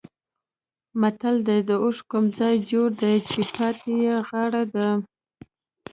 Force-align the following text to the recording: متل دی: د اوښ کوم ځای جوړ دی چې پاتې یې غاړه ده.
متل 0.99 1.35
دی: 1.47 1.59
د 1.69 1.71
اوښ 1.83 1.97
کوم 2.11 2.25
ځای 2.39 2.55
جوړ 2.69 2.89
دی 3.01 3.15
چې 3.29 3.39
پاتې 3.55 3.91
یې 4.03 4.15
غاړه 4.27 4.63
ده. 4.73 4.87